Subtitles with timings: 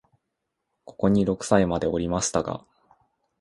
[0.83, 2.65] ここに六歳までおりましたが、